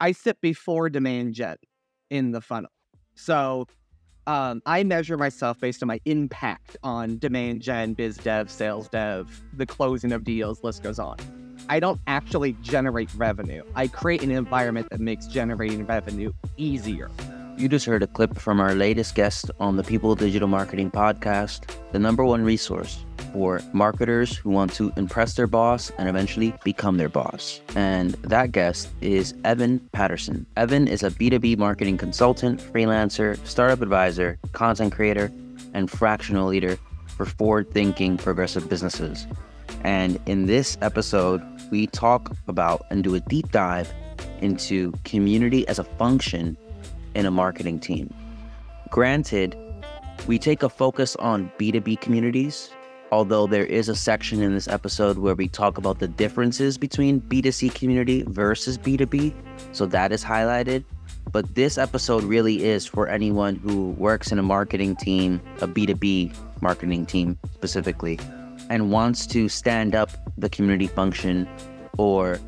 [0.00, 1.56] I sit before demand gen
[2.10, 2.70] in the funnel.
[3.14, 3.66] So
[4.26, 9.42] um, I measure myself based on my impact on demand gen, biz dev, sales dev,
[9.54, 11.16] the closing of deals, list goes on.
[11.68, 13.62] I don't actually generate revenue.
[13.74, 17.10] I create an environment that makes generating revenue easier.
[17.56, 21.70] You just heard a clip from our latest guest on the People Digital Marketing Podcast,
[21.92, 23.05] the number one resource
[23.36, 27.60] for marketers who want to impress their boss and eventually become their boss.
[27.74, 30.46] And that guest is Evan Patterson.
[30.56, 35.30] Evan is a B2B marketing consultant, freelancer, startup advisor, content creator,
[35.74, 36.78] and fractional leader
[37.08, 39.26] for forward thinking progressive businesses.
[39.84, 43.92] And in this episode, we talk about and do a deep dive
[44.40, 46.56] into community as a function
[47.14, 48.14] in a marketing team.
[48.88, 49.54] Granted,
[50.26, 52.70] we take a focus on B2B communities,
[53.12, 57.20] although there is a section in this episode where we talk about the differences between
[57.20, 59.34] B2C community versus B2B.
[59.72, 60.84] So that is highlighted.
[61.32, 66.34] But this episode really is for anyone who works in a marketing team, a B2B
[66.62, 68.18] marketing team specifically,
[68.70, 71.48] and wants to stand up the community function
[71.98, 72.40] or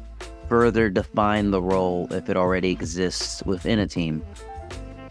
[0.48, 4.24] further define the role if it already exists within a team.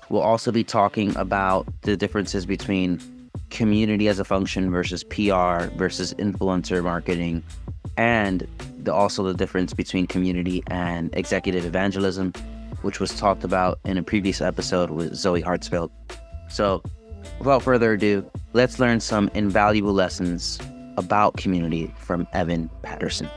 [0.09, 2.99] We'll also be talking about the differences between
[3.49, 7.43] community as a function versus PR versus influencer marketing,
[7.97, 8.47] and
[8.83, 12.33] the, also the difference between community and executive evangelism,
[12.81, 15.89] which was talked about in a previous episode with Zoe Hartsfield.
[16.49, 16.81] So,
[17.39, 20.59] without further ado, let's learn some invaluable lessons
[20.97, 23.29] about community from Evan Patterson.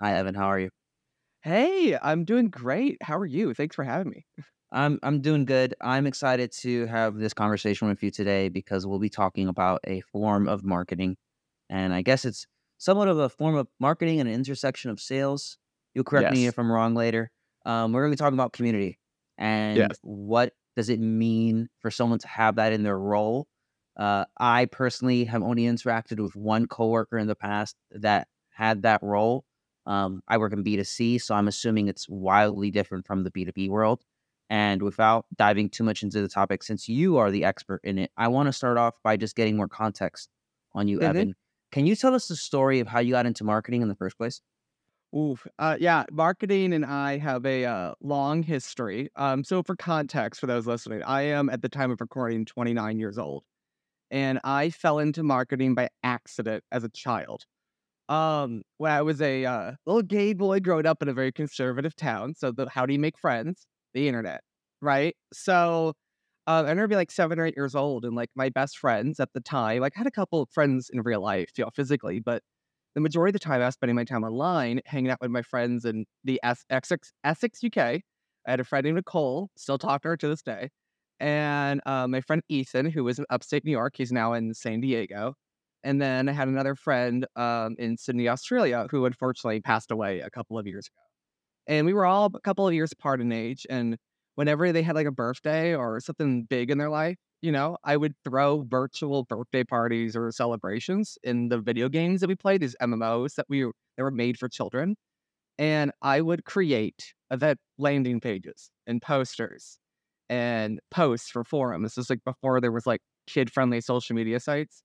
[0.00, 0.34] Hi, Evan.
[0.34, 0.70] How are you?
[1.42, 2.96] Hey, I'm doing great.
[3.02, 3.52] How are you?
[3.52, 4.24] Thanks for having me.
[4.74, 5.74] I'm I'm doing good.
[5.80, 10.00] I'm excited to have this conversation with you today because we'll be talking about a
[10.02, 11.16] form of marketing,
[11.70, 12.46] and I guess it's
[12.78, 15.58] somewhat of a form of marketing and an intersection of sales.
[15.94, 17.30] You'll correct me if I'm wrong later.
[17.66, 18.98] Um, we're going to be talking about community
[19.38, 19.98] and Yes.
[20.02, 23.48] what does it mean for someone to have that in their role.
[23.96, 29.02] Uh, I personally have only interacted with one coworker in the past that had that
[29.02, 29.44] role.
[29.86, 34.04] Um, I work in B2C, so I'm assuming it's wildly different from the B2B world.
[34.50, 38.12] And without diving too much into the topic, since you are the expert in it,
[38.16, 40.30] I want to start off by just getting more context
[40.72, 41.24] on you, Mhm.
[41.24, 41.34] Evan.
[41.72, 44.16] Can you tell us the story of how you got into marketing in the first
[44.18, 44.42] place?
[45.16, 45.46] Oof.
[45.60, 49.10] Uh, yeah, marketing and I have a uh, long history.
[49.14, 52.98] Um, so for context, for those listening, I am at the time of recording 29
[52.98, 53.44] years old,
[54.10, 57.46] and I fell into marketing by accident as a child.
[58.08, 61.96] Um, when I was a uh, little gay boy growing up in a very conservative
[61.96, 63.66] town, so the how do you make friends?
[63.94, 64.42] The internet,
[64.80, 65.16] right?
[65.32, 65.94] So
[66.46, 69.30] uh, I remember like seven or eight years old, and like my best friends at
[69.34, 72.20] the time, like I had a couple of friends in real life, you know, physically,
[72.20, 72.42] but
[72.94, 75.42] the majority of the time I was spending my time online, hanging out with my
[75.42, 77.78] friends in the Essex, Essex, UK.
[78.46, 80.70] I had a friend named Nicole, still talk to her to this day,
[81.20, 83.94] and uh, my friend Ethan, who was in upstate New York.
[83.96, 85.34] He's now in San Diego.
[85.84, 90.30] And then I had another friend um, in Sydney, Australia, who unfortunately passed away a
[90.30, 91.13] couple of years ago.
[91.66, 93.66] And we were all a couple of years apart in age.
[93.70, 93.96] And
[94.34, 97.96] whenever they had like a birthday or something big in their life, you know, I
[97.96, 102.76] would throw virtual birthday parties or celebrations in the video games that we played, these
[102.80, 104.96] MMOs that we that were made for children.
[105.58, 109.78] And I would create event landing pages and posters
[110.28, 111.94] and posts for forums.
[111.94, 114.82] This is like before there was like kid-friendly social media sites.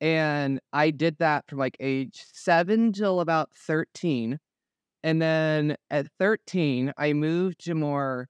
[0.00, 4.38] And I did that from like age seven till about 13.
[5.04, 8.28] And then at 13, I moved to more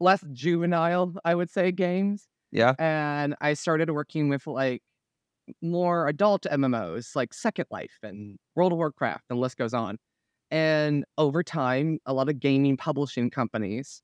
[0.00, 2.26] less juvenile, I would say, games.
[2.52, 2.74] Yeah.
[2.78, 4.82] And I started working with like
[5.62, 9.98] more adult MMOs like Second Life and World of Warcraft, and the list goes on.
[10.50, 14.02] And over time, a lot of gaming publishing companies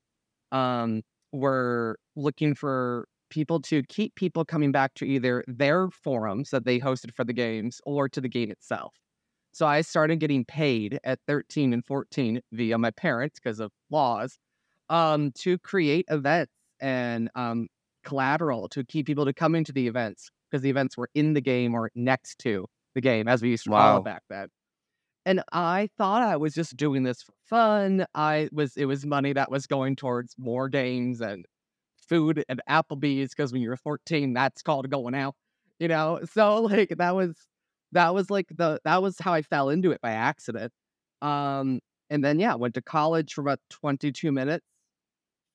[0.51, 6.63] um, were looking for people to keep people coming back to either their forums that
[6.63, 8.93] they hosted for the games or to the game itself.
[9.57, 14.37] So I started getting paid at 13 and 14 via my parents because of laws
[14.87, 17.67] um, to create events and um,
[18.05, 21.41] collateral to keep people to come into the events because the events were in the
[21.41, 24.49] game or next to the game, as we used to call it back then.
[25.25, 28.05] And I thought I was just doing this for fun.
[28.13, 31.47] I was it was money that was going towards more games and
[31.97, 35.33] food and Applebee's because when you're 14, that's called going out,
[35.79, 36.19] you know.
[36.31, 37.35] So like that was
[37.91, 40.71] that was like the that was how I fell into it by accident.
[41.21, 41.79] Um,
[42.09, 44.65] and then yeah, went to college for about 22 minutes,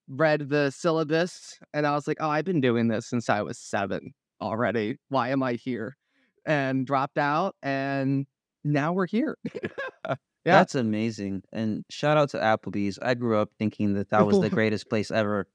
[0.08, 3.58] read the syllabus, and I was like, oh, I've been doing this since I was
[3.58, 4.98] seven already.
[5.08, 5.96] Why am I here?
[6.44, 8.26] And dropped out, and
[8.64, 9.36] now we're here.
[10.44, 10.58] Yeah.
[10.58, 11.42] That's amazing.
[11.52, 12.98] And shout out to Applebee's.
[13.00, 15.46] I grew up thinking that that was the greatest place ever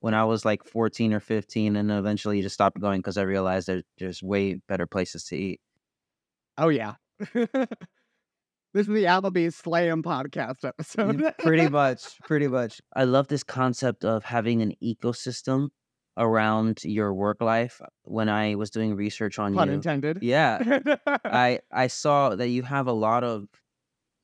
[0.00, 3.68] when I was like 14 or 15, and eventually just stopped going because I realized
[3.68, 5.60] there, there's way better places to eat.
[6.58, 6.94] Oh yeah.
[7.34, 7.48] this
[8.74, 11.22] is the Applebee's Slam podcast episode.
[11.38, 12.80] pretty much, pretty much.
[12.94, 15.68] I love this concept of having an ecosystem
[16.16, 17.80] around your work life.
[18.02, 20.18] When I was doing research on Pun you, intended.
[20.20, 20.80] yeah,
[21.24, 23.46] I I saw that you have a lot of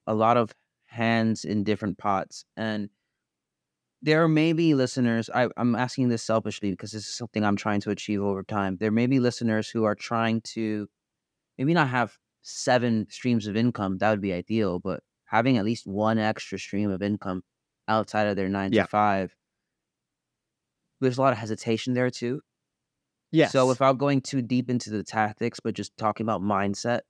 [0.06, 0.52] a lot of
[0.86, 2.88] hands in different pots and
[4.00, 7.81] there may be listeners I, i'm asking this selfishly because this is something i'm trying
[7.81, 10.86] to achieve over time there may be listeners who are trying to
[11.58, 12.16] maybe not have
[12.46, 16.91] seven streams of income that would be ideal but having at least one extra stream
[16.91, 17.43] of income
[17.88, 18.82] outside of their nine Yeah.
[18.82, 19.35] to five
[21.00, 22.41] there's a lot of hesitation there too
[23.31, 23.49] Yeah.
[23.49, 27.00] so without going too deep into the tactics, but just talking about mindset,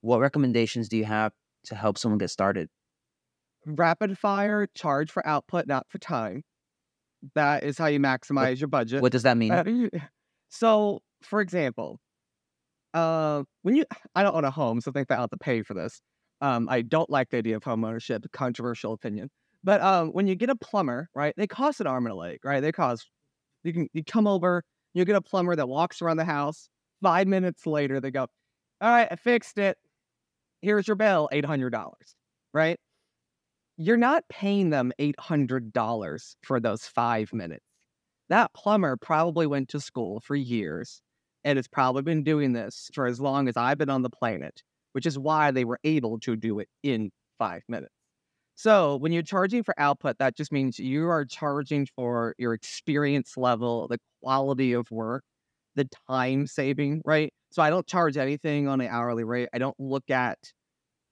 [0.00, 1.32] what recommendations do you have
[1.64, 2.68] to help someone get started?
[3.64, 6.42] rapid fire, charge for output, not for time.
[7.36, 9.00] That is how you maximize your budget.
[9.02, 9.52] What does that mean?
[9.52, 9.64] Uh,
[10.48, 12.00] so, for example,
[12.94, 13.84] uh, when you,
[14.14, 16.00] I don't own a home, so think that I'll have to pay for this.
[16.40, 19.30] Um, I don't like the idea of homeownership, controversial opinion.
[19.64, 22.38] But um, when you get a plumber, right, they cost an arm and a leg,
[22.44, 22.60] right?
[22.60, 23.08] They cost,
[23.62, 26.68] you can, you come over, you get a plumber that walks around the house.
[27.02, 28.22] Five minutes later, they go,
[28.80, 29.78] all right, I fixed it.
[30.62, 31.92] Here's your bill, $800,
[32.52, 32.78] right?
[33.76, 37.64] You're not paying them $800 for those five minutes
[38.32, 41.02] that plumber probably went to school for years
[41.44, 44.62] and it's probably been doing this for as long as I've been on the planet,
[44.92, 47.92] which is why they were able to do it in five minutes.
[48.54, 53.36] So when you're charging for output, that just means you are charging for your experience
[53.36, 55.24] level, the quality of work,
[55.74, 57.32] the time saving, right?
[57.50, 59.48] So I don't charge anything on an hourly rate.
[59.52, 60.38] I don't look at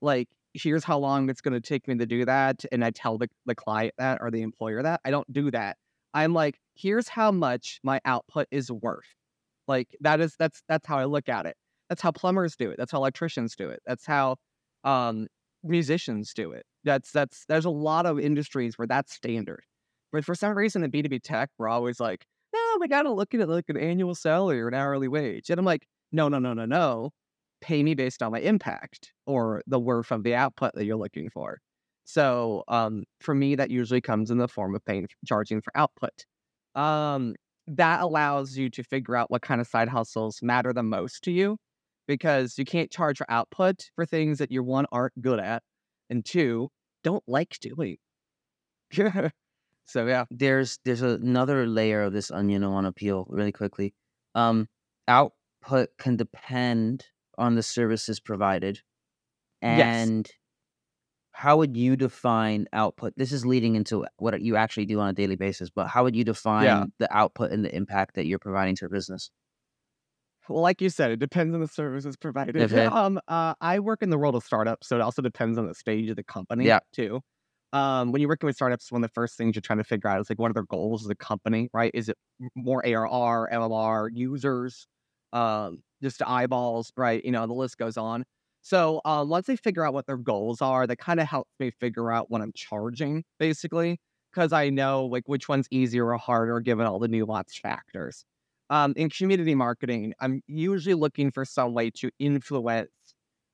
[0.00, 2.64] like, here's how long it's going to take me to do that.
[2.70, 5.00] And I tell the, the client that or the employer that.
[5.04, 5.76] I don't do that.
[6.12, 9.04] I'm like, here's how much my output is worth.
[9.70, 11.56] Like that is that's that's how I look at it.
[11.88, 12.76] That's how plumbers do it.
[12.76, 13.78] That's how electricians do it.
[13.86, 14.36] That's how
[14.82, 15.28] um
[15.62, 16.64] musicians do it.
[16.82, 19.62] That's that's there's a lot of industries where that's standard.
[20.10, 23.38] But for some reason in B2B tech, we're always like, no, we gotta look at
[23.40, 25.50] it like an annual salary or an hourly wage.
[25.50, 27.10] And I'm like, no, no, no, no, no.
[27.60, 31.30] Pay me based on my impact or the worth of the output that you're looking
[31.30, 31.58] for.
[32.06, 36.24] So um, for me, that usually comes in the form of paying charging for output.
[36.74, 37.36] Um,
[37.66, 41.30] that allows you to figure out what kind of side hustles matter the most to
[41.32, 41.58] you,
[42.06, 45.62] because you can't charge for output for things that you one aren't good at,
[46.10, 46.70] and two
[47.04, 47.98] don't like doing.
[49.86, 53.94] so yeah, There's there's another layer of this onion I want to peel really quickly.
[54.34, 54.68] Um,
[55.08, 57.06] output can depend
[57.36, 58.82] on the services provided,
[59.68, 60.12] Yes.
[61.40, 63.14] How would you define output?
[63.16, 66.14] This is leading into what you actually do on a daily basis, but how would
[66.14, 69.30] you define the output and the impact that you're providing to a business?
[70.50, 72.56] well, like you said, it depends on the services provided.
[72.70, 72.84] Okay.
[73.00, 75.74] Um, uh, I work in the world of startups, so it also depends on the
[75.74, 76.66] stage of the company.
[76.66, 76.80] Yeah.
[76.92, 77.20] too.
[77.72, 80.10] Um, when you're working with startups, one of the first things you're trying to figure
[80.10, 81.90] out is like, what are their goals as a company, right?
[81.94, 82.18] Is it
[82.54, 84.86] more ARR, MMR, users,
[85.32, 87.24] um, just eyeballs, right?
[87.24, 88.24] You know, the list goes on.
[88.62, 91.70] So uh, once they figure out what their goals are, that kind of helps me
[91.70, 93.98] figure out what I'm charging, basically,
[94.32, 98.24] because I know like which one's easier or harder given all the nuanced factors.
[98.68, 102.90] Um, in community marketing, I'm usually looking for some way to influence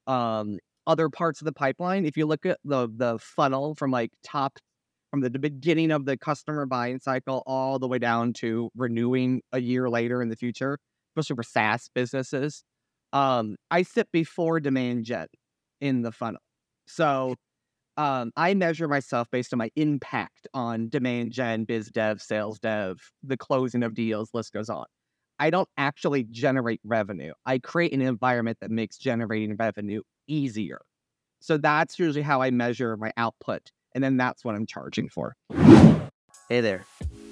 [0.06, 2.04] um, other parts of the pipeline.
[2.04, 4.58] If you look at the the funnel from like top
[5.10, 9.60] from the beginning of the customer buying cycle all the way down to renewing a
[9.60, 10.78] year later in the future,
[11.12, 12.64] especially for SaaS businesses,
[13.16, 15.28] um, I sit before demand gen
[15.80, 16.42] in the funnel.
[16.86, 17.34] So
[17.96, 22.98] um, I measure myself based on my impact on demand gen, biz dev, sales dev,
[23.22, 24.84] the closing of deals, list goes on.
[25.38, 27.32] I don't actually generate revenue.
[27.46, 30.82] I create an environment that makes generating revenue easier.
[31.40, 33.70] So that's usually how I measure my output.
[33.94, 35.36] And then that's what I'm charging for.
[36.50, 36.84] Hey there.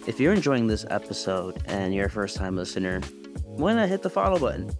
[0.07, 3.01] If you're enjoying this episode and you're a first time listener,
[3.45, 4.71] why not hit the follow button?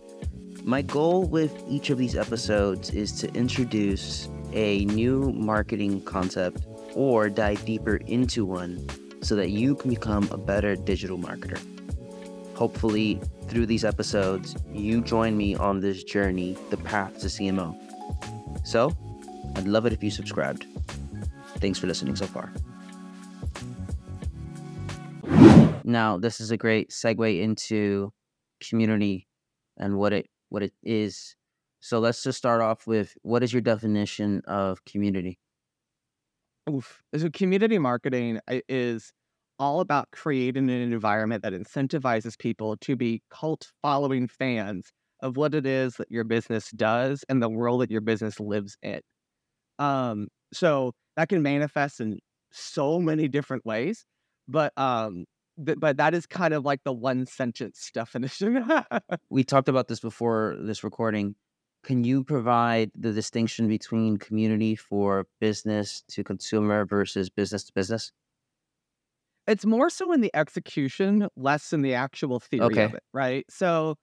[0.67, 7.29] My goal with each of these episodes is to introduce a new marketing concept or
[7.29, 8.89] dive deeper into one
[9.21, 11.61] so that you can become a better digital marketer.
[12.55, 17.77] Hopefully, through these episodes, you join me on this journey, the path to CMO.
[18.67, 18.97] So,
[19.57, 20.65] I'd love it if you subscribed.
[21.59, 22.51] Thanks for listening so far.
[25.85, 28.15] Now, this is a great segue into
[28.67, 29.29] community
[29.77, 31.35] and what it what it is.
[31.81, 35.39] So let's just start off with what is your definition of community?
[36.71, 37.03] Oof.
[37.15, 39.13] So community marketing is
[39.59, 45.55] all about creating an environment that incentivizes people to be cult following fans of what
[45.55, 49.01] it is that your business does and the world that your business lives in.
[49.79, 52.19] Um, so that can manifest in
[52.53, 54.05] so many different ways,
[54.49, 55.25] but um,
[55.65, 58.65] th- but that is kind of like the one sentence definition.
[59.31, 61.35] we talked about this before this recording.
[61.83, 68.13] Can you provide the distinction between community for business to consumer versus business to business?
[69.47, 72.83] It's more so in the execution, less in the actual theory Okay.
[72.83, 73.45] of it, right?
[73.51, 73.97] So,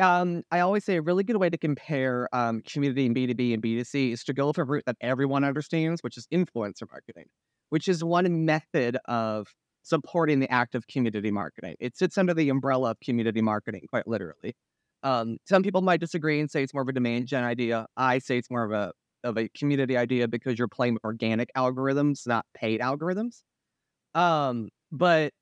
[0.00, 3.62] um, I always say a really good way to compare um, community and B2B and
[3.62, 7.26] B2C is to go with a route that everyone understands, which is influencer marketing,
[7.70, 9.48] which is one method of
[9.88, 11.76] supporting the act of community marketing.
[11.80, 14.54] It sits under the umbrella of community marketing, quite literally.
[15.02, 17.86] Um, some people might disagree and say it's more of a demand gen idea.
[17.96, 18.92] I say it's more of a
[19.24, 23.42] of a community idea because you're playing organic algorithms, not paid algorithms.
[24.14, 25.32] Um, but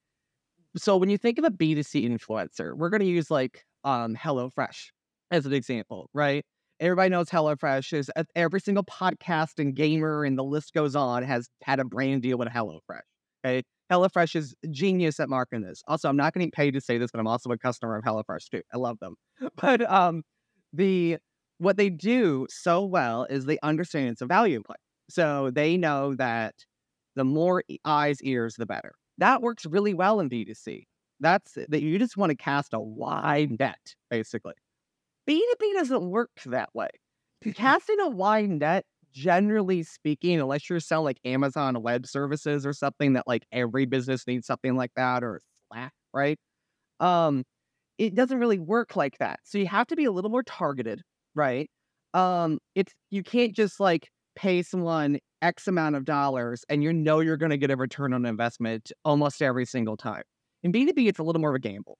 [0.76, 4.88] so when you think of a B2C influencer, we're going to use like um HelloFresh
[5.30, 6.44] as an example, right?
[6.80, 11.22] Everybody knows HelloFresh is uh, every single podcast and gamer and the list goes on
[11.22, 13.00] has had a brand deal with HelloFresh.
[13.44, 13.62] Okay.
[13.90, 15.82] HelloFresh is genius at marketing this.
[15.86, 18.48] Also, I'm not getting paid to say this, but I'm also a customer of HelloFresh
[18.50, 18.62] too.
[18.72, 19.16] I love them.
[19.56, 20.22] But um
[20.72, 21.18] the
[21.58, 24.76] what they do so well is they understand it's a value play.
[25.08, 26.54] So they know that
[27.14, 28.94] the more eyes, ears, the better.
[29.18, 30.84] That works really well in B2C.
[31.20, 34.54] That's that you just want to cast a wide net, basically.
[35.28, 36.90] B2B doesn't work that way.
[37.54, 38.84] Casting a wide net,
[39.16, 44.26] generally speaking, unless you're selling like Amazon Web Services or something that like every business
[44.26, 46.38] needs something like that or Slack, right?
[47.00, 47.44] Um,
[47.98, 49.40] it doesn't really work like that.
[49.44, 51.02] So you have to be a little more targeted,
[51.34, 51.70] right?
[52.14, 57.20] Um, it's you can't just like pay someone X amount of dollars and you know
[57.20, 60.22] you're going to get a return on investment almost every single time.
[60.62, 61.98] In B2B, it's a little more of a gamble.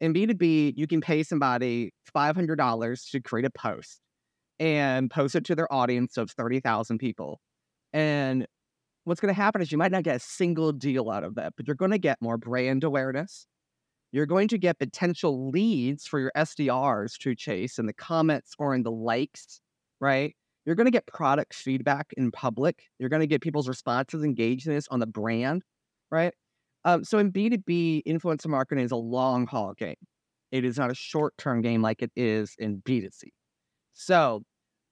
[0.00, 4.00] In B2B, you can pay somebody $500 to create a post
[4.62, 7.40] and post it to their audience of 30,000 people.
[7.92, 8.46] And
[9.02, 11.54] what's going to happen is you might not get a single deal out of that,
[11.56, 13.48] but you're going to get more brand awareness.
[14.12, 18.72] You're going to get potential leads for your SDRs to chase in the comments or
[18.72, 19.60] in the likes,
[20.00, 20.36] right?
[20.64, 22.84] You're going to get product feedback in public.
[23.00, 25.62] You're going to get people's responses, engagements on the brand,
[26.08, 26.34] right?
[26.84, 29.96] Um, so in B2B, influencer marketing is a long haul game.
[30.52, 33.24] It is not a short term game like it is in B2C.
[33.94, 34.44] So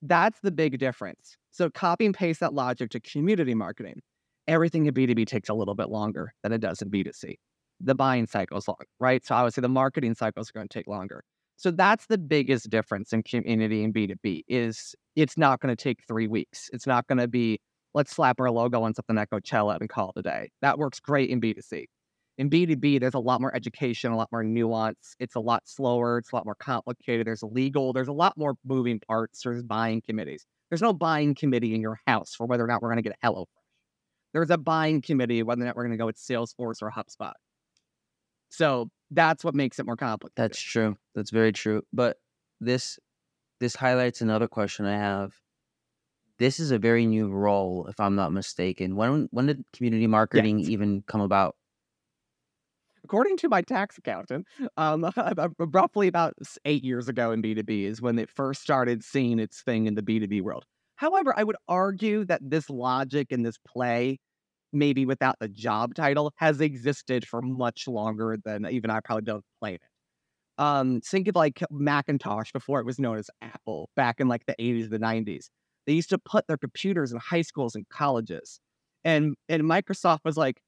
[0.03, 1.37] that's the big difference.
[1.51, 4.01] So copy and paste that logic to community marketing.
[4.49, 7.35] Everything in B2B takes a little bit longer than it does in B2C.
[7.81, 9.25] The buying cycle is long, right?
[9.25, 11.23] So I would say the marketing cycles are going to take longer.
[11.57, 15.99] So that's the biggest difference in community and B2B is it's not going to take
[16.09, 16.71] three weeks.
[16.73, 17.59] It's not going to be
[17.95, 20.51] let's slap our logo on something at Coachella and call it a day.
[20.63, 21.87] That works great in B2C.
[22.41, 25.15] In B2B, there's a lot more education, a lot more nuance.
[25.19, 26.17] It's a lot slower.
[26.17, 27.27] It's a lot more complicated.
[27.27, 27.93] There's legal.
[27.93, 29.43] There's a lot more moving parts.
[29.43, 30.47] There's buying committees.
[30.71, 33.19] There's no buying committee in your house for whether or not we're going to get
[33.23, 33.45] HelloFresh.
[34.33, 37.35] There's a buying committee whether or not we're going to go with Salesforce or HubSpot.
[38.49, 40.33] So that's what makes it more complicated.
[40.37, 40.97] That's true.
[41.15, 41.83] That's very true.
[41.93, 42.17] But
[42.59, 42.99] this
[43.59, 45.35] this highlights another question I have.
[46.39, 48.97] This is a very new role, if I'm not mistaken.
[48.97, 50.71] When when did community marketing Yes.
[50.71, 51.57] even come about?
[53.05, 55.11] According to my tax accountant, um,
[55.59, 59.87] roughly about eight years ago in B2B is when it first started seeing its thing
[59.87, 60.65] in the B2B world.
[60.97, 64.19] However, I would argue that this logic and this play,
[64.73, 69.45] maybe without the job title, has existed for much longer than even I probably don't
[69.61, 69.83] play it.
[70.59, 74.55] Um, think of like Macintosh before it was known as Apple back in like the
[74.61, 75.47] 80s, the 90s.
[75.87, 78.61] They used to put their computers in high schools and colleges.
[79.03, 80.61] And and Microsoft was like,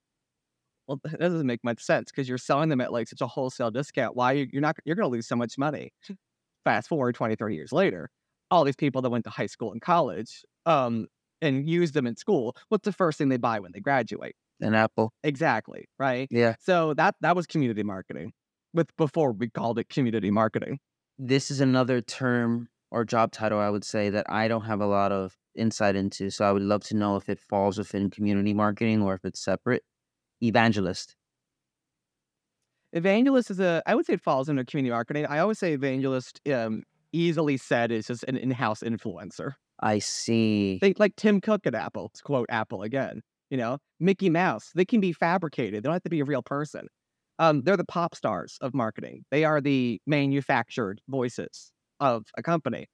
[1.03, 3.71] well, that doesn't make much sense because you're selling them at like such a wholesale
[3.71, 4.17] discount.
[4.17, 5.93] Why you- you're not you're going to lose so much money.
[6.65, 8.11] Fast forward 20, 30 years later,
[8.51, 11.09] all these people that went to high school and college um,
[11.41, 14.37] and used them in school, what's the first thing they buy when they graduate?
[14.61, 15.13] An Apple?
[15.25, 16.29] Exactly, right?
[16.31, 16.55] Yeah.
[16.61, 18.33] So that that was community marketing.
[18.75, 20.79] With before we called it community marketing.
[21.19, 24.87] This is another term or job title I would say that I don't have a
[24.87, 26.31] lot of insight into.
[26.31, 29.41] So I would love to know if it falls within community marketing or if it's
[29.43, 29.83] separate.
[30.43, 31.15] Evangelist.
[32.93, 35.27] Evangelist is a I would say it falls under community marketing.
[35.27, 36.83] I always say evangelist um,
[37.13, 39.55] easily said is just an in-house influencer.
[39.81, 40.79] I see.
[40.79, 43.23] Think like Tim Cook at Apple, to quote Apple again.
[43.51, 45.83] You know, Mickey Mouse, they can be fabricated.
[45.83, 46.87] They don't have to be a real person.
[47.39, 49.25] Um, they're the pop stars of marketing.
[49.31, 52.87] They are the manufactured voices of a company.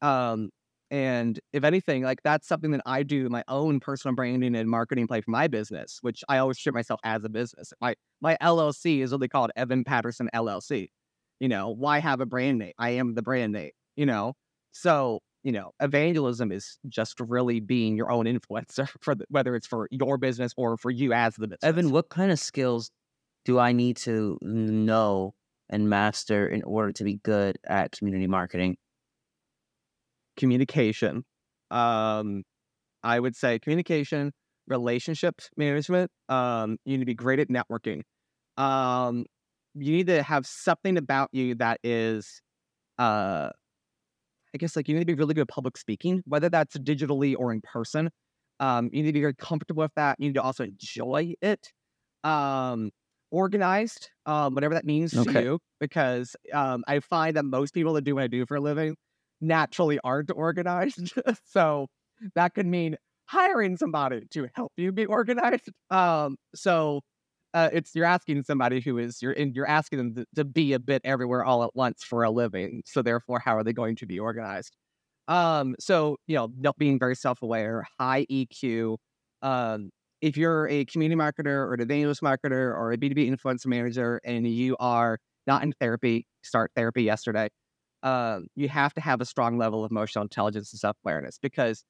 [0.00, 0.50] Um,
[0.90, 5.06] And if anything, like that's something that I do my own personal branding and marketing
[5.06, 7.72] play for my business, which I always treat myself as a business.
[7.80, 10.88] My my LLC is what they call it, Evan Patterson LLC.
[11.38, 12.72] You know, why have a brand name?
[12.78, 14.34] I am the brand name, you know?
[14.72, 19.66] So, you know, evangelism is just really being your own influencer for the, whether it's
[19.66, 21.60] for your business or for you as the business.
[21.62, 22.90] Evan, what kind of skills
[23.44, 25.34] do I need to know
[25.70, 28.76] and master in order to be good at community marketing?
[30.40, 31.24] Communication.
[31.70, 32.44] Um,
[33.02, 34.32] I would say communication,
[34.68, 36.10] relationships management.
[36.28, 38.02] Um, you need to be great at networking.
[38.58, 39.26] Um,
[39.74, 42.42] you need to have something about you that is,
[42.98, 43.50] uh,
[44.54, 47.36] I guess, like you need to be really good at public speaking, whether that's digitally
[47.38, 48.10] or in person.
[48.58, 50.16] Um, you need to be very comfortable with that.
[50.18, 51.72] You need to also enjoy it.
[52.24, 52.90] Um,
[53.30, 55.22] organized, um, whatever that means Okay.
[55.22, 58.56] to you, because um, I find that most people that do what I do for
[58.56, 58.96] a living
[59.40, 61.12] naturally aren't organized.
[61.44, 61.86] so
[62.34, 65.70] that could mean hiring somebody to help you be organized.
[65.90, 67.00] Um, so
[67.54, 70.72] uh, it's you're asking somebody who is you're in, you're asking them to, to be
[70.72, 72.82] a bit everywhere all at once for a living.
[72.86, 74.76] So therefore, how are they going to be organized?
[75.28, 78.96] Um, so you know, being very self-aware, high EQ.
[79.42, 84.20] Um, if you're a community marketer or an evangelist marketer or a B2B influencer manager
[84.24, 87.48] and you are not in therapy, start therapy yesterday
[88.02, 91.84] um, you have to have a strong level of emotional intelligence and self awareness because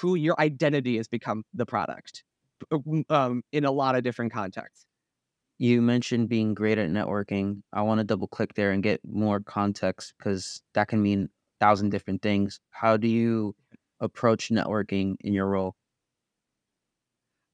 [0.00, 2.22] who your identity has become the product
[3.08, 4.86] um, in a lot of different contexts.
[5.58, 7.62] You mentioned being great at networking.
[7.72, 11.64] I want to double click there and get more context because that can mean a
[11.64, 12.60] thousand different things.
[12.70, 13.54] How do you
[14.00, 15.74] approach networking in your role?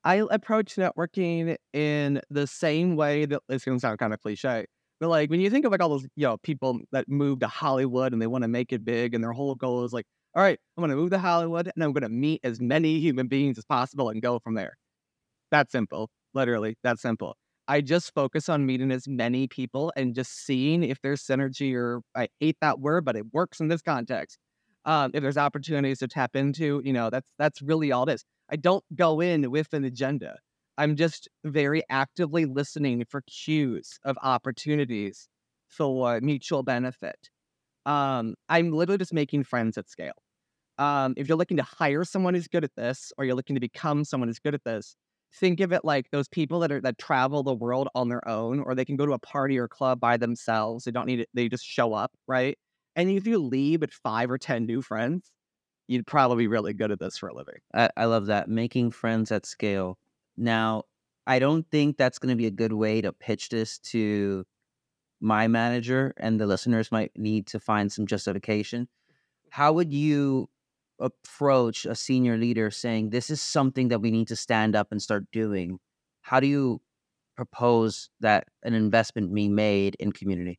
[0.04, 4.66] I approach networking in the same way that it's going to sound kind of cliche,
[5.00, 7.48] but like when you think of like all those you know people that move to
[7.48, 10.42] Hollywood and they want to make it big, and their whole goal is like, all
[10.42, 13.26] right, I'm going to move to Hollywood and I'm going to meet as many human
[13.28, 14.76] beings as possible and go from there.
[15.50, 17.36] That simple, literally, that simple.
[17.68, 22.02] I just focus on meeting as many people and just seeing if there's synergy or
[22.14, 24.38] I hate that word, but it works in this context.
[24.84, 28.24] Um, if there's opportunities to tap into, you know, that's that's really all it is.
[28.50, 30.36] I don't go in with an agenda.
[30.78, 35.28] I'm just very actively listening for cues of opportunities
[35.68, 37.30] for mutual benefit.
[37.86, 40.14] Um, I'm literally just making friends at scale.
[40.78, 43.60] Um, if you're looking to hire someone who's good at this, or you're looking to
[43.60, 44.96] become someone who's good at this,
[45.34, 48.60] think of it like those people that are that travel the world on their own,
[48.60, 50.84] or they can go to a party or club by themselves.
[50.84, 52.58] They don't need it; they just show up, right?
[52.96, 55.30] And if you leave with five or ten new friends,
[55.88, 57.58] you'd probably be really good at this for a living.
[57.74, 58.48] I, I love that.
[58.48, 59.98] Making friends at scale.
[60.36, 60.84] Now,
[61.26, 64.44] I don't think that's going to be a good way to pitch this to
[65.20, 68.88] my manager, and the listeners might need to find some justification.
[69.50, 70.48] How would you
[71.00, 75.00] approach a senior leader saying, This is something that we need to stand up and
[75.00, 75.78] start doing?
[76.22, 76.80] How do you
[77.36, 80.58] propose that an investment be made in community?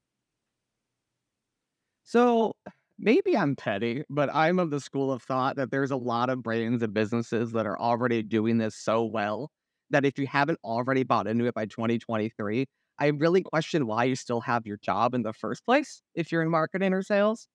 [2.03, 2.55] So
[2.97, 6.41] maybe I'm petty, but I'm of the school of thought that there's a lot of
[6.41, 9.51] brands and businesses that are already doing this so well
[9.89, 12.65] that if you haven't already bought into it by 2023,
[13.00, 16.41] I really question why you still have your job in the first place if you're
[16.41, 17.47] in marketing or sales,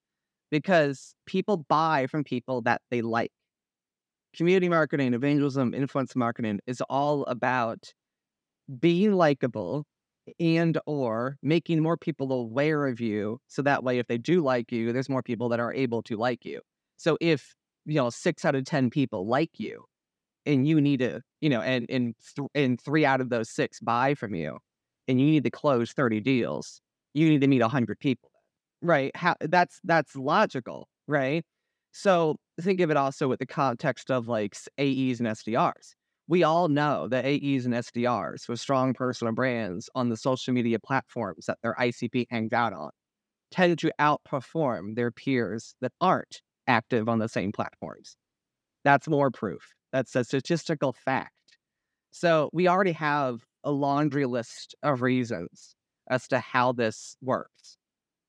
[0.51, 3.33] because people buy from people that they like.
[4.35, 7.93] Community marketing, evangelism, influence marketing is all about
[8.81, 9.85] being likable
[10.39, 14.71] and or making more people aware of you so that way if they do like
[14.71, 16.61] you there's more people that are able to like you
[16.97, 17.55] so if
[17.87, 19.85] you know six out of ten people like you
[20.47, 23.81] and you need to you know and and, th- and three out of those six
[23.81, 24.59] buy from you
[25.09, 26.81] and you need to close 30 deals
[27.15, 28.31] you need to meet 100 people
[28.81, 31.45] right How, that's that's logical right
[31.93, 35.95] so think of it also with the context of like aes and sdrs
[36.29, 40.79] we all know that AEs and SDRs with strong personal brands on the social media
[40.79, 42.91] platforms that their ICP hangs out on
[43.51, 48.17] tend to outperform their peers that aren't active on the same platforms.
[48.85, 49.75] That's more proof.
[49.93, 51.33] That's a statistical fact.
[52.11, 55.75] So we already have a laundry list of reasons
[56.11, 57.77] as to how this works.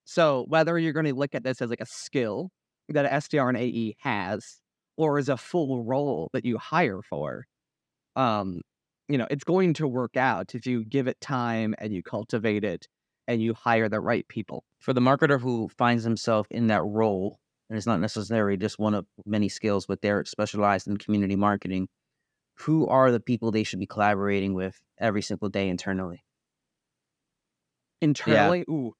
[0.05, 2.51] So whether you're going to look at this as like a skill
[2.89, 4.59] that an SDR and AE has,
[4.97, 7.45] or as a full role that you hire for,
[8.15, 8.61] um,
[9.07, 12.63] you know, it's going to work out if you give it time and you cultivate
[12.63, 12.87] it
[13.27, 14.63] and you hire the right people.
[14.79, 17.39] For the marketer who finds himself in that role,
[17.73, 21.89] and it's not necessarily just one of many skills, but they're specialized in community marketing,
[22.55, 26.23] who are the people they should be collaborating with every single day internally?
[28.01, 28.93] Internally, ooh.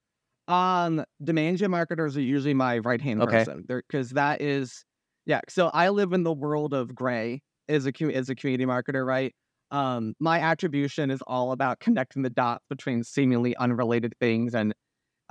[0.48, 3.24] Um, demand gen marketers are usually my right hand Okay.
[3.24, 3.66] person.
[3.68, 4.86] because that is
[5.26, 5.42] Yeah.
[5.50, 9.34] So I live in the world of gray as a as a community marketer, right?
[9.72, 14.74] Um, my attribution is all about connecting the dots between seemingly unrelated things and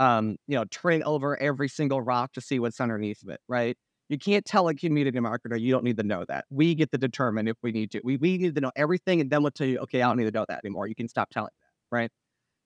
[0.03, 3.77] um, you know, turning over every single rock to see what's underneath of it, right?
[4.09, 6.45] You can't tell a community marketer you don't need to know that.
[6.51, 8.01] We get to determine if we need to.
[8.05, 10.25] We, we need to know everything and then we'll tell you, okay, I don't need
[10.25, 10.89] to know that anymore.
[10.89, 12.11] You can stop telling that, right?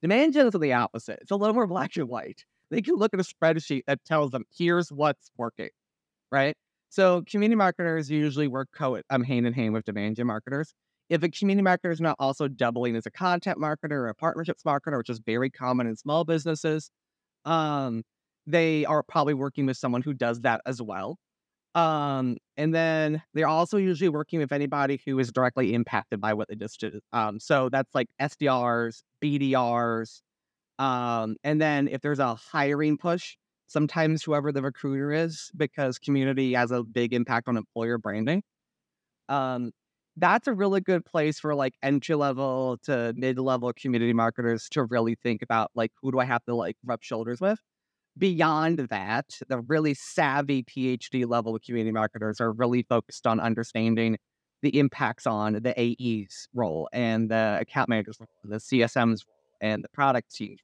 [0.03, 1.20] Demand gen is the opposite.
[1.22, 2.44] It's a little more black and white.
[2.70, 5.70] They can look at a spreadsheet that tells them, here's what's working,
[6.33, 6.57] right?
[6.88, 10.75] So community marketers usually work co um, hand in hand with demand gen marketers.
[11.09, 14.62] If a community marketer is not also doubling as a content marketer or a partnerships
[14.64, 16.90] marketer, which is very common in small businesses,
[17.46, 18.02] um,
[18.46, 21.18] they are probably working with someone who does that as well.
[21.74, 26.48] Um, and then they're also usually working with anybody who is directly impacted by what
[26.48, 27.00] they just did.
[27.12, 30.20] Um, so that's like SDRs, BDRs.
[30.78, 36.54] Um, and then if there's a hiring push, sometimes whoever the recruiter is, because community
[36.54, 38.42] has a big impact on employer branding.
[39.28, 39.72] Um,
[40.16, 44.85] that's a really good place for like entry level to mid level community marketers to
[44.85, 47.61] really think about like who do I have to like rub shoulders with.
[48.18, 54.16] Beyond that, the really savvy PhD level community marketers are really focused on understanding
[54.62, 59.85] the impacts on the AE's role and the account manager's role, the CSM's role, and
[59.85, 60.57] the product role,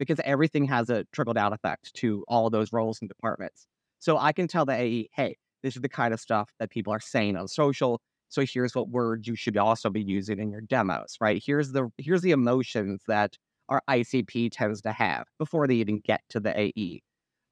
[0.00, 3.68] because everything has a trickle down effect to all those roles and departments.
[4.00, 6.92] So I can tell the AE, hey, this is the kind of stuff that people
[6.92, 8.00] are saying on social
[8.30, 11.42] so here's what words you should also be using in your demos, right?
[11.44, 13.36] Here's the here's the emotions that
[13.68, 17.02] our ICP tends to have before they even get to the AE.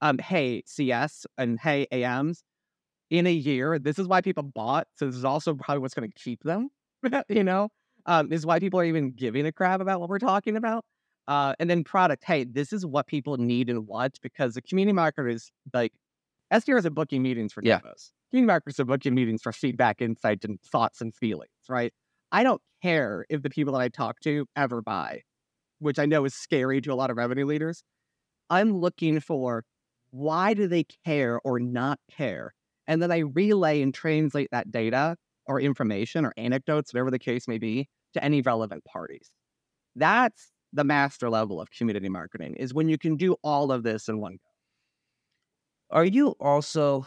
[0.00, 2.42] Um, hey, CS and hey, AMs,
[3.10, 4.86] in a year, this is why people bought.
[4.94, 6.70] So this is also probably what's going to keep them,
[7.28, 7.68] you know?
[8.06, 10.84] Um, this is why people are even giving a crap about what we're talking about.
[11.26, 14.96] Uh, and then product, hey, this is what people need and want because the community
[14.96, 15.92] marketer is like
[16.52, 17.80] SDRs are booking meetings for yeah.
[17.80, 21.92] demos team marketers are booking meetings for feedback, insights, and thoughts and feelings, right?
[22.32, 25.22] I don't care if the people that I talk to ever buy,
[25.78, 27.82] which I know is scary to a lot of revenue leaders.
[28.50, 29.64] I'm looking for
[30.10, 32.54] why do they care or not care?
[32.86, 37.46] And then I relay and translate that data or information or anecdotes, whatever the case
[37.48, 39.30] may be, to any relevant parties.
[39.96, 44.08] That's the master level of community marketing is when you can do all of this
[44.08, 44.38] in one go.
[45.90, 47.06] Are you also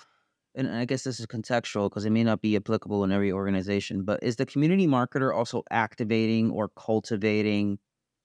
[0.55, 4.03] and I guess this is contextual because it may not be applicable in every organization,
[4.03, 7.79] but is the community marketer also activating or cultivating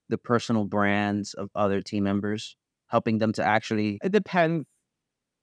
[0.09, 2.57] the personal brands of other team members,
[2.89, 3.99] helping them to actually?
[4.03, 4.67] It depends.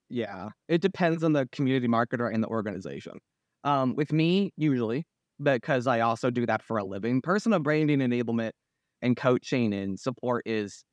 [0.09, 3.13] Yeah, it depends on the community marketer and the organization.
[3.63, 5.05] Um, with me, usually,
[5.41, 8.51] because I also do that for a living, personal branding enablement
[9.01, 10.83] and coaching and support is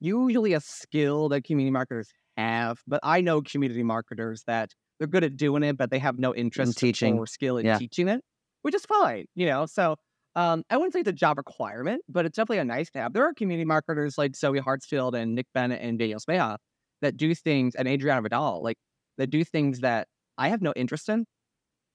[0.00, 2.78] usually a skill that community marketers have.
[2.86, 6.34] But I know community marketers that they're good at doing it, but they have no
[6.34, 7.78] interest in teaching or skill in yeah.
[7.78, 8.20] teaching it,
[8.62, 9.66] which is fine, you know.
[9.66, 9.96] So
[10.34, 13.12] um, I wouldn't say it's a job requirement, but it's definitely a nice to have.
[13.12, 16.56] There are community marketers like Zoe Hartsfield and Nick Bennett and Daniel Smeja
[17.00, 18.76] that do things, and Adriana Vidal, like
[19.18, 21.26] that do things that I have no interest in,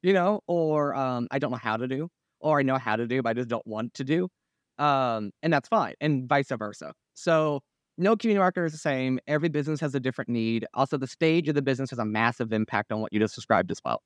[0.02, 3.08] you know, or um, I don't know how to do, or I know how to
[3.08, 4.30] do, but I just don't want to do.
[4.78, 6.94] Um, and that's fine, and vice versa.
[7.14, 7.62] So
[7.98, 9.20] no community marketer is the same.
[9.28, 10.66] Every business has a different need.
[10.74, 13.72] Also, the stage of the business has a massive impact on what you just described
[13.72, 14.02] as well.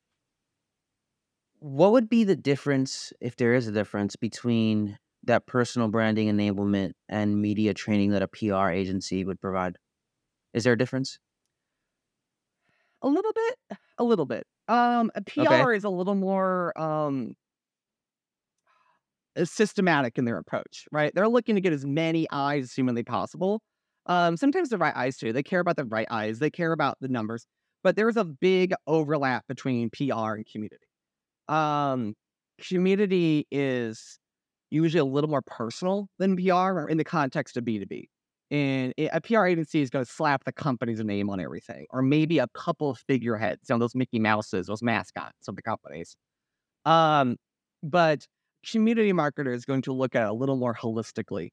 [1.60, 6.92] What would be the difference, if there is a difference, between that personal branding enablement
[7.08, 9.76] and media training that a PR agency would provide?
[10.54, 11.18] Is there a difference?
[13.02, 14.46] A little bit, a little bit.
[14.68, 15.76] Um, a PR okay.
[15.76, 17.34] is a little more um
[19.44, 21.12] systematic in their approach, right?
[21.14, 23.62] They're looking to get as many eyes as humanly possible
[24.08, 25.32] um, sometimes the right eyes too.
[25.32, 26.38] They care about the right eyes.
[26.38, 27.46] They care about the numbers.
[27.84, 30.86] But there's a big overlap between PR and community.
[31.48, 32.14] Um,
[32.60, 34.18] community is
[34.70, 38.04] usually a little more personal than PR or in the context of B2B.
[38.50, 42.38] And a PR agency is going to slap the company's name on everything, or maybe
[42.38, 46.16] a couple of figureheads, you know, those Mickey Mouses, those mascots of the companies.
[46.86, 47.36] Um,
[47.82, 48.26] but
[48.66, 51.50] community marketer is going to look at it a little more holistically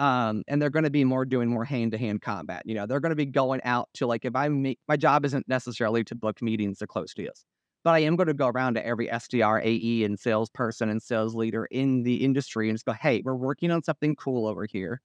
[0.00, 2.62] um, and they're going to be more doing more hand to hand combat.
[2.64, 5.26] You know, they're going to be going out to like if I make my job
[5.26, 7.44] isn't necessarily to book meetings to close deals,
[7.84, 11.34] but I am going to go around to every SDR, AE, and salesperson and sales
[11.34, 15.02] leader in the industry and just go, hey, we're working on something cool over here.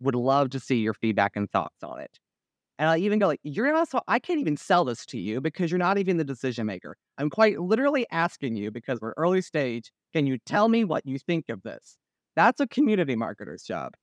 [0.00, 2.20] Would love to see your feedback and thoughts on it.
[2.78, 5.40] And I even go like, you're not so I can't even sell this to you
[5.40, 6.96] because you're not even the decision maker.
[7.18, 9.90] I'm quite literally asking you because we're early stage.
[10.12, 11.96] Can you tell me what you think of this?
[12.36, 13.94] That's a community marketer's job.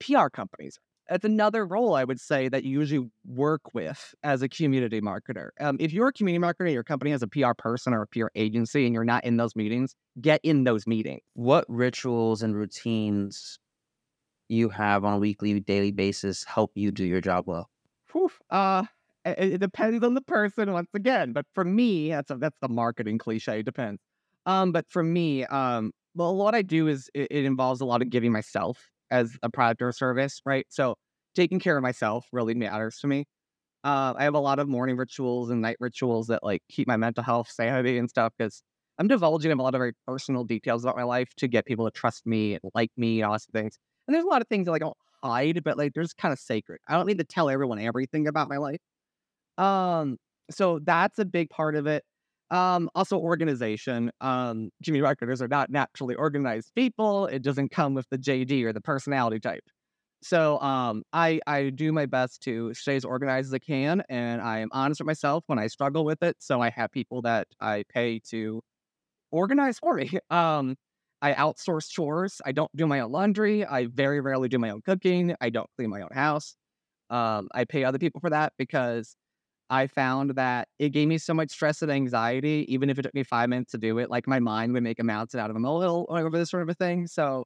[0.00, 0.78] PR companies.
[1.08, 5.48] That's another role I would say that you usually work with as a community marketer.
[5.58, 8.28] Um, if you're a community marketer, your company has a PR person or a PR
[8.36, 11.20] agency, and you're not in those meetings, get in those meetings.
[11.34, 13.58] What rituals and routines
[14.48, 17.70] you have on a weekly, daily basis help you do your job well?
[18.12, 18.84] Whew, uh,
[19.24, 22.68] it, it depends on the person once again, but for me, that's a, that's the
[22.68, 23.60] marketing cliche.
[23.60, 24.00] It depends.
[24.46, 28.02] Um, but for me, um, well, what I do is it, it involves a lot
[28.02, 30.66] of giving myself as a product or service, right?
[30.70, 30.96] So
[31.34, 33.24] taking care of myself really matters to me.
[33.84, 36.96] Uh, I have a lot of morning rituals and night rituals that like keep my
[36.96, 38.62] mental health sanity and stuff because
[38.98, 41.90] I'm divulging a lot of very personal details about my life to get people to
[41.90, 43.78] trust me and like me and all of things.
[44.06, 46.32] And there's a lot of things that like, I don't hide, but like there's kind
[46.32, 46.80] of sacred.
[46.88, 48.80] I don't need to tell everyone everything about my life.
[49.58, 50.18] Um,
[50.50, 52.04] so that's a big part of it.
[52.50, 54.10] Um, also organization.
[54.20, 57.26] Um, community marketers are not naturally organized people.
[57.26, 59.64] It doesn't come with the JD or the personality type.
[60.22, 64.42] So um, I I do my best to stay as organized as I can, and
[64.42, 66.36] I am honest with myself when I struggle with it.
[66.40, 68.62] So I have people that I pay to
[69.30, 70.10] organize for me.
[70.30, 70.76] Um,
[71.22, 72.40] I outsource chores.
[72.46, 73.64] I don't do my own laundry.
[73.66, 75.34] I very rarely do my own cooking.
[75.40, 76.56] I don't clean my own house.
[77.10, 79.16] Um, I pay other people for that because
[79.70, 83.14] I found that it gave me so much stress and anxiety, even if it took
[83.14, 84.10] me five minutes to do it.
[84.10, 86.68] Like my mind would make a mountain out of a molehill over this sort of
[86.68, 87.06] a thing.
[87.06, 87.44] So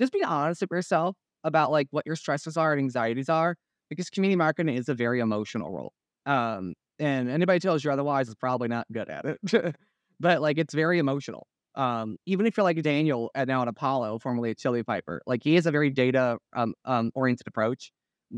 [0.00, 3.56] just be honest with yourself about like what your stresses are and anxieties are,
[3.90, 5.92] because community marketing is a very emotional role.
[6.26, 9.76] Um, and anybody tells you otherwise is probably not good at it.
[10.20, 11.48] but like it's very emotional.
[11.74, 15.42] Um, even if you're like Daniel at now at Apollo, formerly at Chili Piper, like
[15.42, 17.90] he has a very data um, um oriented approach,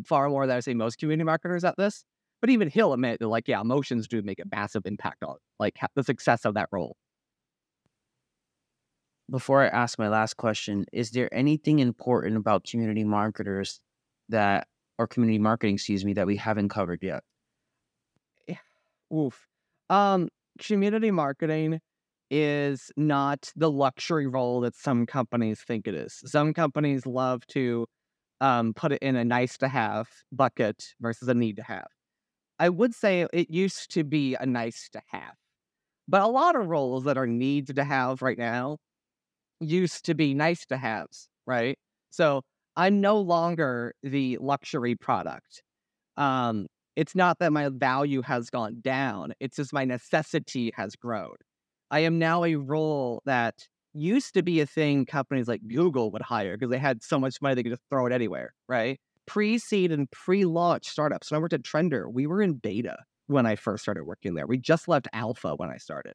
[0.07, 2.03] far more than I say most community marketers at this.
[2.47, 5.77] But even he'll admit that, like, yeah, emotions do make a massive impact on like
[5.97, 6.97] the success of that role.
[9.29, 13.81] Before I ask my last question, is there anything important about community marketers
[14.29, 17.25] that, or community marketing, excuse me, that we haven't covered yet?
[19.13, 19.49] Oof.
[19.91, 20.29] Um,
[20.61, 21.81] community marketing
[22.31, 26.23] is not the luxury role that some companies think it is.
[26.25, 27.89] Some companies love to
[28.41, 31.89] um, put it in a nice to have bucket versus a need to have.
[32.59, 35.35] I would say it used to be a nice to have,
[36.09, 38.79] but a lot of roles that are needs to have right now
[39.61, 41.79] used to be nice to haves, right?
[42.11, 42.43] So
[42.77, 45.63] I'm no longer the luxury product.
[46.17, 46.67] Um,
[46.97, 51.37] it's not that my value has gone down, it's just my necessity has grown.
[51.91, 56.23] I am now a role that used to be a thing companies like Google would
[56.23, 58.99] hire because they had so much money they could just throw it anywhere, right?
[59.27, 61.31] Pre-seed and pre-launch startups.
[61.31, 64.47] When I worked at Trender, we were in beta when I first started working there.
[64.47, 66.15] We just left alpha when I started.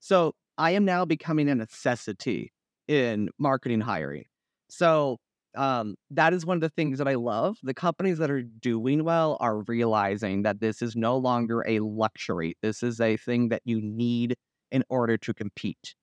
[0.00, 2.52] So I am now becoming a necessity
[2.88, 4.24] in marketing hiring.
[4.68, 5.18] So
[5.56, 7.56] um, that is one of the things that I love.
[7.62, 12.56] The companies that are doing well are realizing that this is no longer a luxury.
[12.62, 14.36] This is a thing that you need
[14.70, 15.94] in order to compete.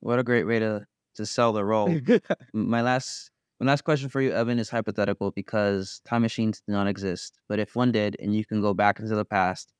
[0.00, 1.94] What a great way to to sell the role.
[2.52, 6.86] My last my last question for you, Evan, is hypothetical because time machines do not
[6.86, 7.38] exist.
[7.48, 9.72] But if one did, and you can go back into the past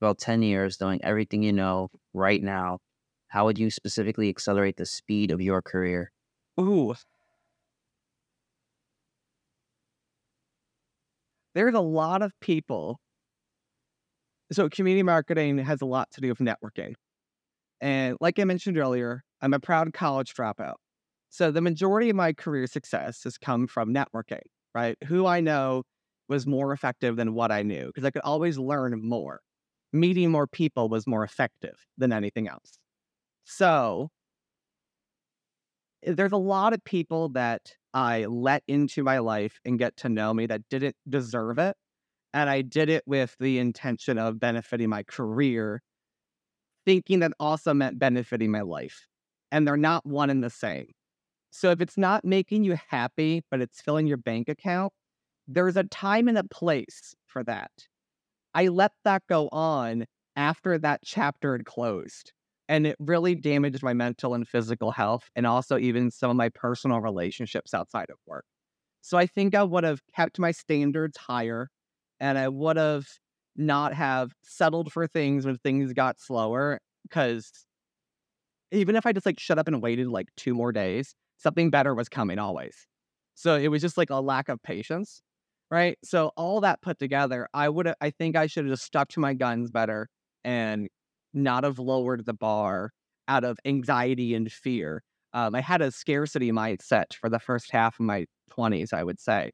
[0.00, 2.80] about 10 years, knowing everything you know right now,
[3.28, 6.12] how would you specifically accelerate the speed of your career?
[6.60, 6.94] Ooh.
[11.54, 13.00] There's a lot of people.
[14.52, 16.94] So, community marketing has a lot to do with networking.
[17.80, 20.74] And like I mentioned earlier, I'm a proud college dropout.
[21.34, 24.42] So the majority of my career success has come from networking,
[24.72, 24.96] right?
[25.06, 25.82] Who I know
[26.28, 29.40] was more effective than what I knew because I could always learn more.
[29.92, 32.78] Meeting more people was more effective than anything else.
[33.42, 34.10] So
[36.04, 40.34] there's a lot of people that I let into my life and get to know
[40.34, 41.76] me that didn't deserve it.
[42.32, 45.82] And I did it with the intention of benefiting my career,
[46.86, 49.08] thinking that also meant benefiting my life.
[49.50, 50.86] And they're not one and the same.
[51.54, 54.92] So if it's not making you happy, but it's filling your bank account,
[55.46, 57.70] there's a time and a place for that.
[58.54, 62.32] I let that go on after that chapter had closed.
[62.68, 66.48] And it really damaged my mental and physical health, and also even some of my
[66.48, 68.46] personal relationships outside of work.
[69.02, 71.70] So I think I would have kept my standards higher
[72.20, 73.06] and I would have
[73.56, 76.80] not have settled for things when things got slower.
[77.10, 77.52] Cause
[78.72, 81.94] even if I just like shut up and waited like two more days, something better
[81.94, 82.86] was coming always.
[83.34, 85.22] So it was just like a lack of patience,
[85.70, 85.98] right?
[86.04, 89.20] So all that put together, I would I think I should have just stuck to
[89.20, 90.08] my guns better
[90.44, 90.88] and
[91.32, 92.90] not have lowered the bar
[93.28, 95.02] out of anxiety and fear.
[95.32, 99.20] Um, I had a scarcity mindset for the first half of my 20s, I would
[99.20, 99.50] say.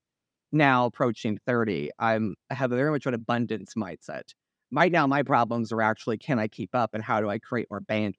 [0.52, 4.34] now approaching 30, I'm I have a very much an abundance mindset.
[4.72, 7.68] Right now, my problems are actually can I keep up and how do I create
[7.70, 8.14] more bandwidth?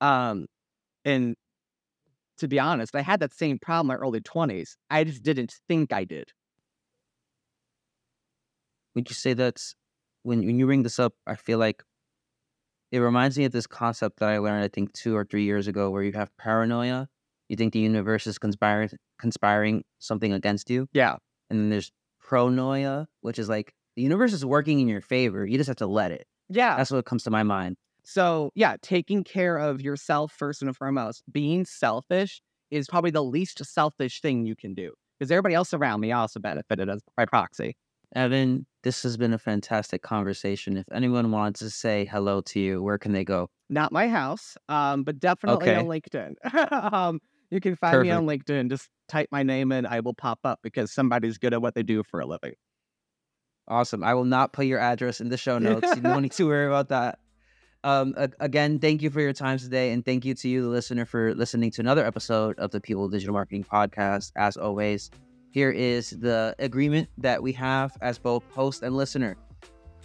[0.00, 0.46] Um,
[1.04, 1.36] and
[2.40, 4.76] to be honest, I had that same problem in my early 20s.
[4.90, 6.32] I just didn't think I did.
[8.94, 9.74] Would you say that's
[10.22, 11.14] when when you bring this up?
[11.26, 11.82] I feel like
[12.90, 15.68] it reminds me of this concept that I learned, I think, two or three years
[15.68, 17.08] ago, where you have paranoia.
[17.48, 21.16] You think the universe is conspiring conspiring something against you, Yeah.
[21.50, 21.92] and then there's
[22.24, 25.44] pronoia, which is like the universe is working in your favor.
[25.46, 26.26] You just have to let it.
[26.48, 26.76] Yeah.
[26.76, 27.76] That's what comes to my mind.
[28.04, 33.64] So, yeah, taking care of yourself first and foremost, being selfish is probably the least
[33.64, 37.76] selfish thing you can do because everybody else around me also benefited as by proxy.
[38.14, 40.76] Evan, this has been a fantastic conversation.
[40.76, 43.50] If anyone wants to say hello to you, where can they go?
[43.68, 46.34] Not my house, um, but definitely on LinkedIn.
[46.92, 48.68] um, you can find me on LinkedIn.
[48.68, 51.84] Just type my name in, I will pop up because somebody's good at what they
[51.84, 52.54] do for a living.
[53.68, 54.02] Awesome.
[54.02, 55.94] I will not put your address in the show notes.
[55.94, 57.19] you don't need to worry about that.
[57.82, 61.06] Um, again, thank you for your time today, and thank you to you, the listener,
[61.06, 64.32] for listening to another episode of the People Digital Marketing Podcast.
[64.36, 65.10] As always,
[65.50, 69.36] here is the agreement that we have as both host and listener.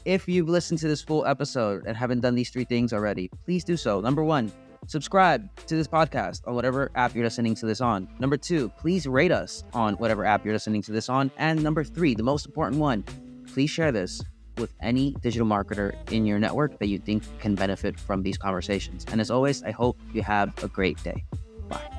[0.06, 3.64] If you've listened to this full episode and haven't done these three things already, please
[3.66, 4.00] do so.
[4.00, 4.52] Number one,
[4.88, 8.08] subscribe to this podcast on whatever app you're listening to this on.
[8.20, 11.30] Number two, please rate us on whatever app you're listening to this on.
[11.38, 13.04] And number three, the most important one,
[13.52, 14.22] please share this
[14.58, 19.06] with any digital marketer in your network that you think can benefit from these conversations.
[19.12, 21.24] And as always, I hope you have a great day.
[21.70, 21.92] Bye.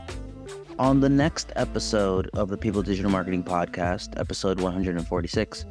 [0.79, 5.65] On the next episode of the People Digital Marketing Podcast, episode 146,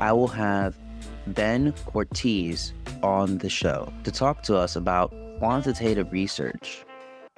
[0.00, 0.78] I will have
[1.26, 6.84] Ben Cortez on the show to talk to us about quantitative research.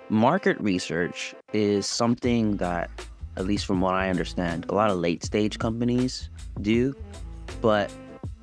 [0.08, 2.90] Market research is something that,
[3.36, 6.28] at least from what I understand, a lot of late stage companies
[6.60, 6.94] do,
[7.60, 7.90] but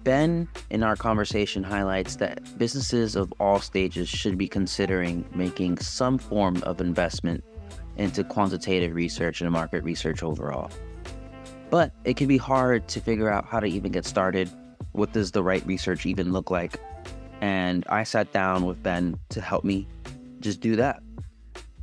[0.03, 6.17] Ben, in our conversation, highlights that businesses of all stages should be considering making some
[6.17, 7.43] form of investment
[7.95, 10.69] into quantitative research and market research overall.
[11.69, 14.49] But it can be hard to figure out how to even get started.
[14.91, 16.79] What does the right research even look like?
[17.39, 19.87] And I sat down with Ben to help me
[20.41, 21.01] just do that.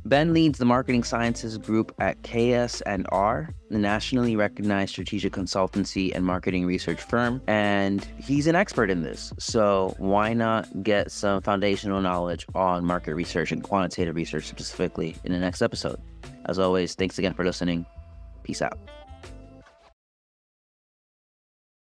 [0.05, 6.65] Ben leads the marketing sciences group at KS&R, the nationally recognized strategic consultancy and marketing
[6.65, 9.31] research firm, and he's an expert in this.
[9.37, 15.31] So why not get some foundational knowledge on market research and quantitative research specifically in
[15.31, 16.01] the next episode?
[16.45, 17.85] As always, thanks again for listening.
[18.43, 18.79] Peace out.